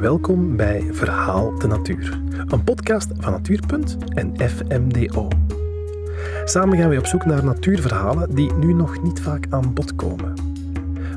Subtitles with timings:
[0.00, 5.28] Welkom bij Verhaal de Natuur, een podcast van Natuurpunt en FMDO.
[6.44, 10.34] Samen gaan we op zoek naar natuurverhalen die nu nog niet vaak aan bod komen.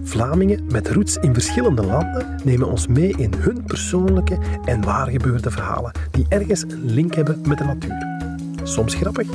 [0.04, 5.92] Vlamingen met roots in verschillende landen nemen ons mee in hun persoonlijke en waargebeurde verhalen
[6.12, 8.28] die ergens een link hebben met de natuur.
[8.64, 9.30] Soms grappig,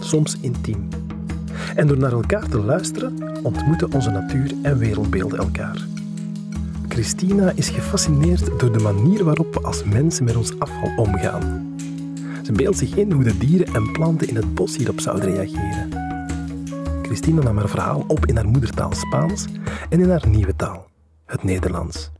[0.00, 0.88] soms intiem.
[1.74, 5.99] En door naar elkaar te luisteren, ontmoeten onze natuur en wereldbeelden elkaar.
[6.90, 11.74] Christina is gefascineerd door de manier waarop we als mensen met ons afval omgaan.
[12.44, 15.90] Ze beeldt zich in hoe de dieren en planten in het bos hierop zouden reageren.
[17.02, 19.46] Christina nam haar verhaal op in haar moedertaal Spaans
[19.88, 20.86] en in haar nieuwe taal,
[21.26, 22.10] het Nederlands.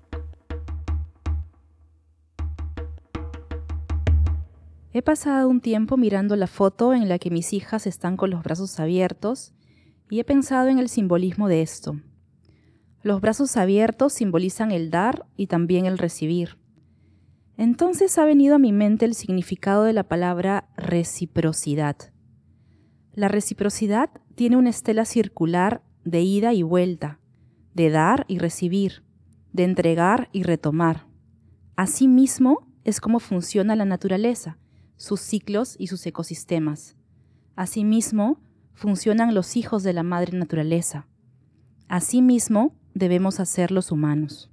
[4.93, 8.43] He pasado un tiempo mirando la foto en la que mis hijas están con los
[8.43, 9.53] brazos abiertos
[10.09, 11.97] y he pensado en el simbolismo de esto.
[13.03, 16.59] Los brazos abiertos simbolizan el dar y también el recibir.
[17.57, 21.97] Entonces ha venido a mi mente el significado de la palabra reciprocidad.
[23.15, 27.21] La reciprocidad tiene una estela circular de ida y vuelta,
[27.75, 29.03] de dar y recibir,
[29.53, 31.07] de entregar y retomar.
[31.77, 34.59] Asimismo es como funciona la naturaleza,
[34.97, 36.97] sus ciclos y sus ecosistemas.
[37.57, 38.41] Asimismo
[38.75, 41.07] funcionan los hijos de la madre naturaleza.
[41.89, 44.51] Asimismo debemos hacer los humanos.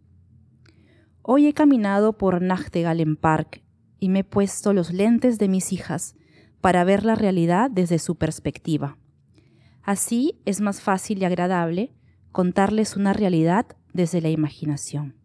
[1.21, 3.61] Hoy he caminado por Nachtegalen Park
[3.99, 6.15] y me he puesto los lentes de mis hijas
[6.61, 8.97] para ver la realidad desde su perspectiva.
[9.83, 11.93] Así es más fácil y agradable
[12.31, 15.15] contarles una realidad desde la imaginación.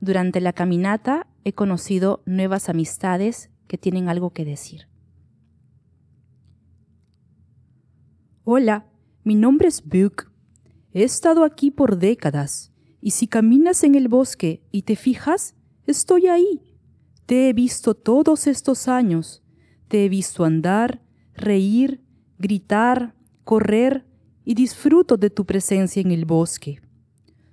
[0.00, 4.88] Durante la caminata he conocido nuevas amistades que tienen algo que decir.
[8.44, 8.86] Hola,
[9.24, 10.27] mi nombre es Buck
[10.92, 15.54] He estado aquí por décadas, y si caminas en el bosque y te fijas,
[15.86, 16.76] estoy ahí.
[17.26, 19.42] Te he visto todos estos años.
[19.88, 21.02] Te he visto andar,
[21.34, 22.02] reír,
[22.38, 24.06] gritar, correr,
[24.48, 26.80] y disfruto de tu presencia en el bosque.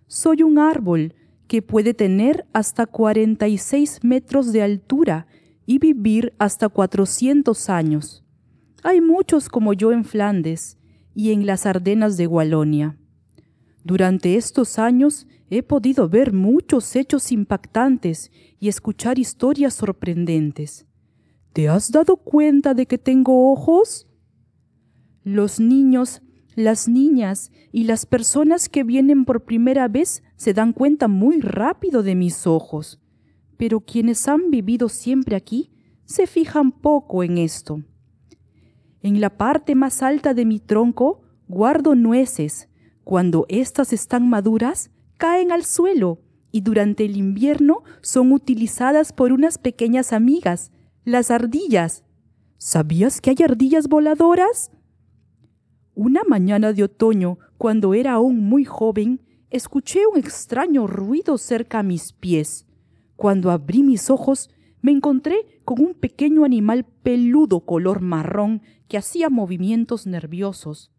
[0.08, 1.14] Soy un árbol
[1.46, 5.28] que puede tener hasta 46 metros de altura
[5.66, 8.24] y vivir hasta 400 años.
[8.82, 10.78] Hay muchos como yo en Flandes
[11.14, 12.98] y en las Ardenas de Walonia.
[13.86, 20.88] Durante estos años he podido ver muchos hechos impactantes y escuchar historias sorprendentes.
[21.54, 24.08] ¿Te has dado cuenta de que tengo ojos?
[25.24, 26.24] Los niños,
[26.56, 32.02] las niñas y las personas que vienen por primera vez se dan cuenta muy rápido
[32.02, 33.00] de mis ojos,
[33.56, 35.72] pero quienes han vivido siempre aquí
[36.06, 37.84] se fijan poco en esto.
[39.04, 42.68] En la parte más alta de mi tronco guardo nueces,
[43.06, 46.20] cuando éstas están maduras, caen al suelo
[46.52, 50.72] y durante el invierno son utilizadas por unas pequeñas amigas,
[51.04, 52.04] las ardillas.
[52.58, 54.72] ¿Sabías que hay ardillas voladoras?
[55.94, 61.84] Una mañana de otoño, cuando era aún muy joven, escuché un extraño ruido cerca a
[61.84, 62.66] mis pies.
[63.16, 64.50] Cuando abrí mis ojos,
[64.82, 70.95] me encontré con un pequeño animal peludo color marrón que hacía movimientos nerviosos.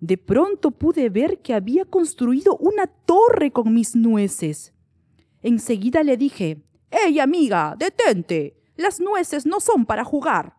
[0.00, 4.72] De pronto pude ver que había construido una torre con mis nueces.
[5.42, 7.74] Enseguida le dije, ¡Ey, amiga!
[7.78, 8.56] ¡Detente!
[8.76, 10.56] Las nueces no son para jugar.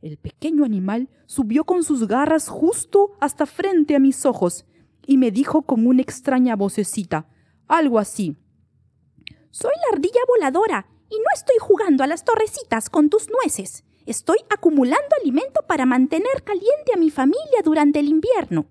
[0.00, 4.64] El pequeño animal subió con sus garras justo hasta frente a mis ojos
[5.06, 7.28] y me dijo con una extraña vocecita,
[7.68, 8.38] algo así.
[9.50, 13.84] Soy la ardilla voladora y no estoy jugando a las torrecitas con tus nueces.
[14.10, 18.66] Estoy acumulando alimento para mantener caliente a mi familia durante el invierno.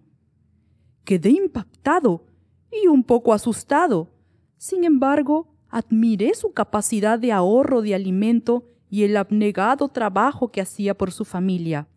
[1.06, 2.26] Quedé impactado
[2.70, 4.12] y un poco asustado.
[4.58, 10.98] Sin embargo, admiré su capacidad de ahorro de alimento y el abnegado trabajo que hacía
[10.98, 11.88] por su familia.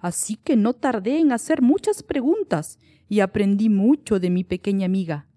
[0.00, 5.28] Así que no tardé en hacer muchas preguntas y aprendí mucho de mi pequeña amiga.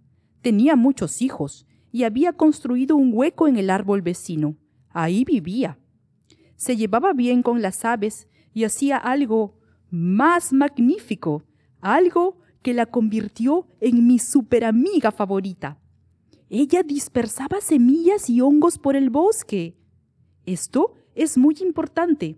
[0.41, 4.55] Tenía muchos hijos y había construido un hueco en el árbol vecino.
[4.89, 5.77] Ahí vivía
[6.55, 9.59] se llevaba bien con las aves y hacía algo
[9.89, 11.43] más magnífico,
[11.81, 15.77] algo que la convirtió en mi superamiga favorita.
[16.49, 19.75] Ella dispersaba semillas y hongos por el bosque.
[20.45, 22.37] Esto es muy importante.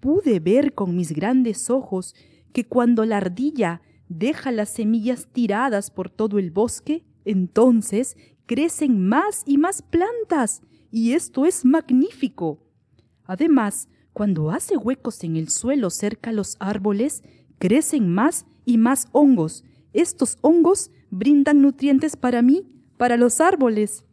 [0.00, 2.14] Pude ver con mis grandes ojos
[2.52, 8.16] que cuando la ardilla deja las semillas tiradas por todo el bosque, entonces
[8.46, 12.65] crecen más y más plantas, y esto es magnífico.
[13.26, 17.22] Además, cuando hace huecos en el suelo cerca a los árboles,
[17.58, 19.64] crecen más y más hongos.
[19.92, 24.04] Estos hongos brindan nutrientes para mí, para los árboles.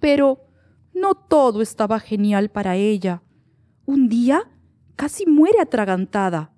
[0.00, 0.40] Pero
[0.92, 3.22] no todo estaba genial para ella.
[3.86, 4.50] Un día
[4.96, 6.52] casi muere atragantada.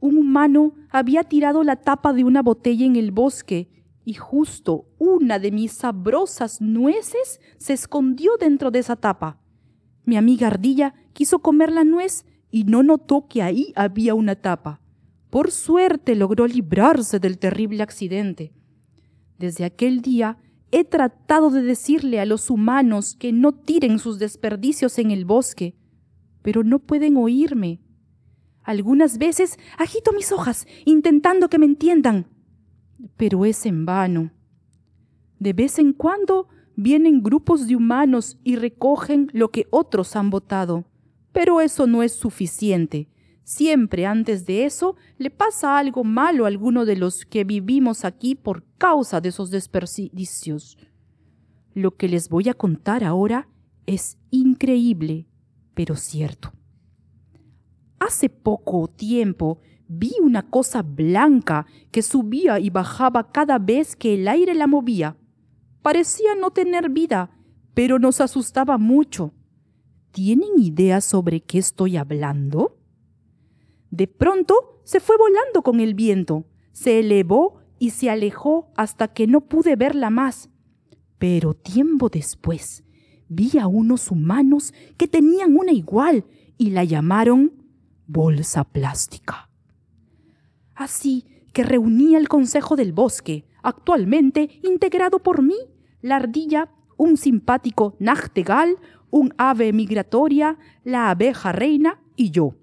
[0.00, 3.70] Un humano había tirado la tapa de una botella en el bosque
[4.04, 9.40] y justo una de mis sabrosas nueces se escondió dentro de esa tapa.
[10.06, 14.80] Mi amiga ardilla quiso comer la nuez y no notó que ahí había una tapa.
[15.30, 18.52] Por suerte logró librarse del terrible accidente.
[19.38, 20.38] Desde aquel día
[20.70, 25.74] he tratado de decirle a los humanos que no tiren sus desperdicios en el bosque,
[26.42, 27.80] pero no pueden oírme.
[28.62, 32.26] Algunas veces agito mis hojas intentando que me entiendan,
[33.16, 34.30] pero es en vano.
[35.38, 40.84] De vez en cuando vienen grupos de humanos y recogen lo que otros han votado,
[41.32, 43.08] pero eso no es suficiente.
[43.42, 48.34] Siempre antes de eso le pasa algo malo a alguno de los que vivimos aquí
[48.34, 50.76] por causa de esos desperdicios.
[51.74, 53.48] Lo que les voy a contar ahora
[53.86, 55.28] es increíble,
[55.74, 56.52] pero cierto.
[57.98, 64.26] Hace poco tiempo vi una cosa blanca que subía y bajaba cada vez que el
[64.26, 65.16] aire la movía.
[65.86, 67.30] Parecía no tener vida,
[67.72, 69.32] pero nos asustaba mucho.
[70.10, 72.76] ¿Tienen idea sobre qué estoy hablando?
[73.92, 79.28] De pronto se fue volando con el viento, se elevó y se alejó hasta que
[79.28, 80.50] no pude verla más.
[81.18, 82.82] Pero tiempo después
[83.28, 86.24] vi a unos humanos que tenían una igual
[86.58, 87.62] y la llamaron
[88.08, 89.50] bolsa plástica.
[90.74, 95.54] Así que reuní el Consejo del Bosque, actualmente integrado por mí,
[96.06, 98.76] la ardilla, un simpático nachtegal,
[99.10, 102.54] un ave migratoria, la abeja reina y yo.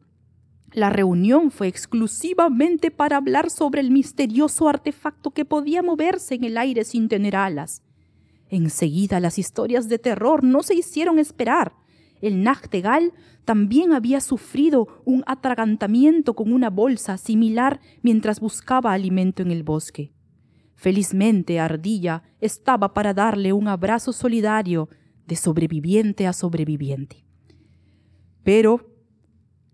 [0.72, 6.58] La reunión fue exclusivamente para hablar sobre el misterioso artefacto que podía moverse en el
[6.58, 7.84] aire sin tener alas.
[8.50, 11.74] Enseguida las historias de terror no se hicieron esperar.
[12.22, 13.12] El Nachtegal
[13.44, 20.13] también había sufrido un atragantamiento con una bolsa similar mientras buscaba alimento en el bosque.
[20.84, 24.90] Felizmente Ardilla estaba para darle un abrazo solidario
[25.26, 27.24] de sobreviviente a sobreviviente.
[28.44, 28.92] Pero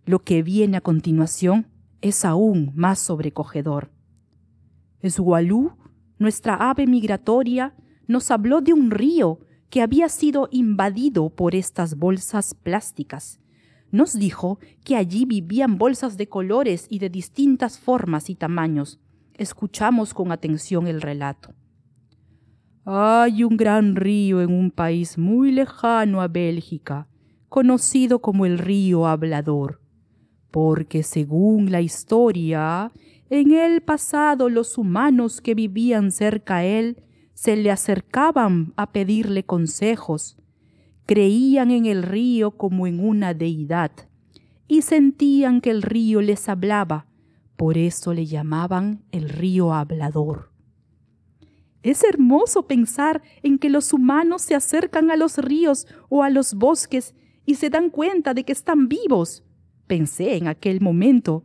[0.06, 1.66] lo que viene a continuación
[2.02, 3.92] es aún más sobrecogedor.
[5.00, 5.72] Esgualú,
[6.20, 7.76] nuestra ave migratoria,
[8.06, 9.40] nos habló de un río
[9.72, 13.40] que había sido invadido por estas bolsas plásticas.
[13.90, 19.00] Nos dijo que allí vivían bolsas de colores y de distintas formas y tamaños.
[19.40, 21.56] Escuchamos con atención el relato.
[22.86, 27.08] Hay un gran río en un país muy lejano a Bélgica,
[27.48, 29.80] conocido como el río Hablador
[30.52, 32.92] porque según la historia,
[33.30, 37.04] en el pasado los humanos que vivían cerca a él
[37.34, 40.38] se le acercaban a pedirle consejos,
[41.06, 43.92] creían en el río como en una deidad
[44.68, 47.08] y sentían que el río les hablaba,
[47.60, 50.54] por eso le llamaban el río hablador.
[51.84, 56.54] Es hermoso pensar en que los humanos se acercan a los ríos o a los
[56.54, 57.16] bosques
[57.46, 59.44] y se dan cuenta de que están vivos,
[59.88, 61.44] pensé en aquel momento,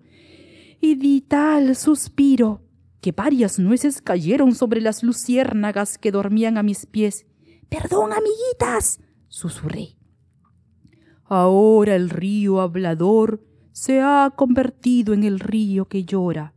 [0.80, 2.62] y di tal suspiro
[3.00, 7.26] que varias nueces cayeron sobre las luciérnagas que dormían a mis pies.
[7.68, 9.97] Perdón, amiguitas, susurré.
[11.25, 13.44] Ahora el río hablador
[13.75, 16.54] se ha convertido en el río que llora,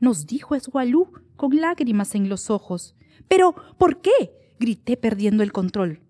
[0.00, 2.96] nos dijo Esgualú con lágrimas en los ojos.
[3.28, 4.56] Pero, ¿por qué?
[4.58, 6.00] grité perdiendo el control.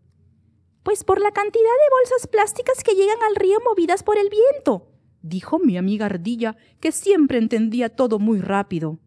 [0.85, 4.93] Pues por la cantidad de bolsas plásticas que llegan al río movidas por el viento,
[5.23, 9.01] dijo mi amiga Ardilla, que siempre entendía todo muy rápido.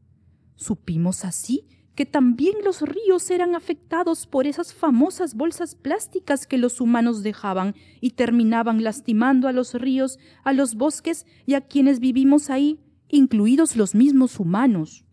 [0.58, 1.66] Supimos así
[1.98, 7.74] que también los ríos eran afectados por esas famosas bolsas plásticas que los humanos dejaban
[8.00, 13.76] y terminaban lastimando a los ríos, a los bosques y a quienes vivimos ahí, incluidos
[13.76, 15.06] los mismos humanos.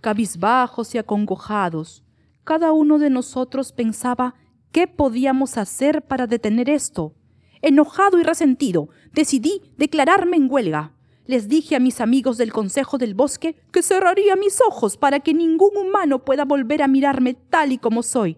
[0.00, 2.02] Cabizbajos y acongojados,
[2.42, 4.34] cada uno de nosotros pensaba
[4.72, 7.14] ¿Qué podíamos hacer para detener esto?
[7.62, 10.96] Enojado y resentido, decidí declararme en huelga.
[11.30, 15.32] Les dije a mis amigos del Consejo del Bosque que cerraría mis ojos para que
[15.32, 18.36] ningún humano pueda volver a mirarme tal y como soy.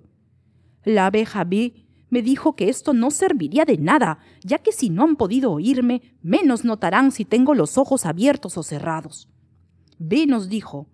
[0.85, 5.05] La abeja B me dijo que esto no serviría de nada, ya que si no
[5.05, 9.27] han podido oírme, menos notarán si tengo los ojos abiertos o cerrados.
[9.97, 10.87] B nos dijo,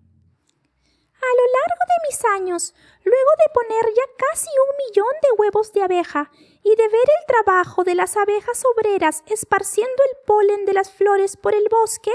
[1.21, 5.73] a lo largo de mis años, luego de poner ya casi un millón de huevos
[5.73, 6.31] de abeja
[6.63, 11.37] y de ver el trabajo de las abejas obreras esparciendo el polen de las flores
[11.37, 12.11] por el bosque,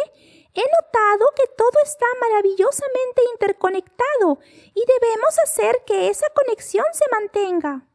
[0.54, 4.38] He notado que todo está maravillosamente interconectado
[4.72, 7.88] y debemos hacer que esa conexión se mantenga.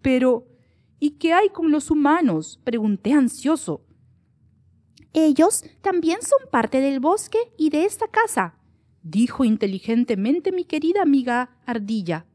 [0.00, 0.46] Pero,
[0.98, 2.58] ¿y qué hay con los humanos?
[2.64, 3.84] pregunté ansioso.
[5.12, 8.56] Ellos también son parte del bosque y de esta casa,
[9.02, 12.26] dijo inteligentemente mi querida amiga Ardilla.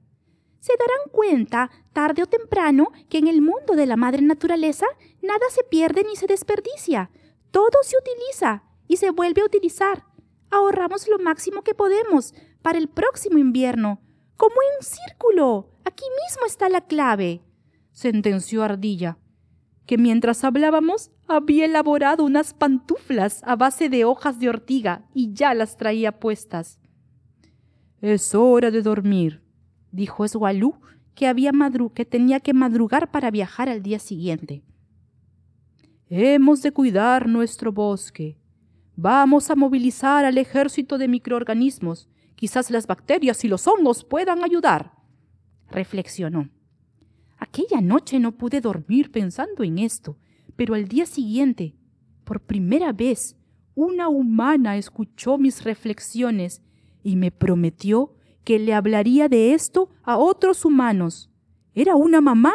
[0.65, 4.87] Se darán cuenta, tarde o temprano, que en el mundo de la madre naturaleza
[5.21, 7.11] nada se pierde ni se desperdicia.
[7.51, 10.05] Todo se utiliza y se vuelve a utilizar.
[10.49, 14.01] Ahorramos lo máximo que podemos para el próximo invierno.
[14.37, 15.69] Como en un círculo.
[15.85, 17.43] Aquí mismo está la clave.
[17.91, 19.19] sentenció Ardilla,
[19.85, 25.53] que mientras hablábamos había elaborado unas pantuflas a base de hojas de ortiga y ya
[25.53, 26.79] las traía puestas.
[28.01, 29.44] Es hora de dormir,
[29.95, 30.75] dijo Esgualú,
[31.15, 31.51] que, había
[31.93, 34.61] que tenía que madrugar para viajar al día siguiente.
[36.09, 38.37] Hemos de cuidar nuestro bosque.
[38.95, 42.09] Vamos a movilizar al ejército de microorganismos.
[42.35, 44.93] Quizás las bacterias y los hongos puedan ayudar.
[45.71, 46.49] Reflexionó.
[47.37, 50.17] Aquella noche no pude dormir pensando en esto,
[50.55, 51.75] pero al día siguiente,
[52.23, 53.35] por primera vez,
[53.73, 56.61] una humana escuchó mis reflexiones
[57.03, 58.14] y me prometió
[58.45, 61.29] que le hablaría de esto a otros humanos.
[61.73, 62.53] Era una mamá.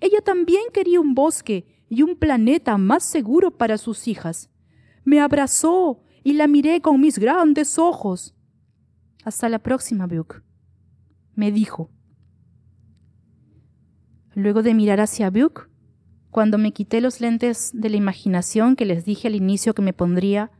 [0.00, 4.50] Ella también quería un bosque y un planeta más seguro para sus hijas.
[5.04, 8.34] Me abrazó y la miré con mis grandes ojos.
[9.24, 10.42] Hasta la próxima, Buck,
[11.34, 11.90] me dijo.
[14.34, 15.70] Luego de mirar hacia Buck,
[16.30, 19.92] cuando me quité los lentes de la imaginación que les dije al inicio que me
[19.92, 20.50] pondría,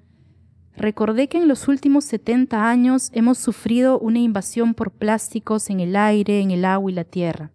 [0.77, 5.97] recordé que en los últimos 70 años hemos sufrido una invasión por plásticos en el
[5.97, 7.51] aire, en el agua y la tierra.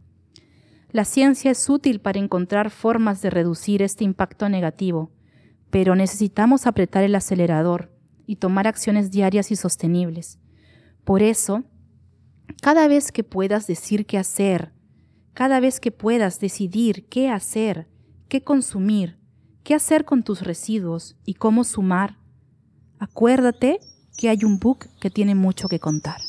[0.92, 5.12] La ciencia es útil para encontrar formas de reducir este impacto negativo,
[5.70, 7.92] pero necesitamos apretar el acelerador
[8.28, 10.38] y tomar acciones diarias y sostenibles.
[11.06, 11.63] Por eso,
[12.62, 14.74] cada vez que puedas decir qué hacer,
[15.34, 17.88] cada vez que puedas decidir qué hacer,
[18.28, 19.18] qué consumir,
[19.63, 22.18] qué hacer con tus residuos y cómo sumar,
[23.01, 23.79] acuérdate
[24.15, 26.22] que hay un book que tiene mucho que contar.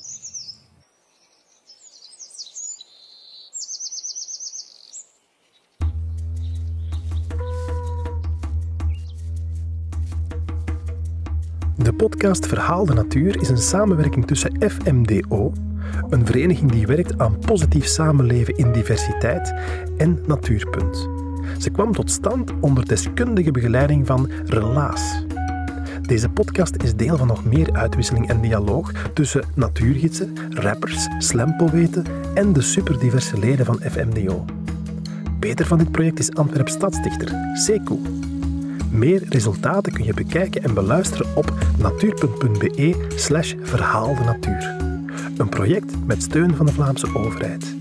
[11.76, 15.52] De podcast Verhaal de Natuur is een samenwerking tussen FMDO,
[16.10, 19.54] een vereniging die werkt aan positief samenleven in diversiteit,
[19.96, 21.08] en Natuurpunt.
[21.58, 25.24] Ze kwam tot stand onder deskundige begeleiding van Relaas.
[26.12, 32.04] Deze podcast is deel van nog meer uitwisseling en dialoog tussen natuurgidsen, rappers, slampoëten
[32.34, 34.44] en de superdiverse leden van FMDO.
[35.38, 38.00] Beter van dit project is Antwerp stadsdichter Sekou.
[38.90, 44.76] Meer resultaten kun je bekijken en beluisteren op natuur.be slash verhaal de natuur.
[45.36, 47.74] Een project met steun van de Vlaamse overheid.